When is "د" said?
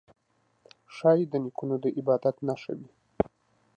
1.29-1.33, 1.83-1.85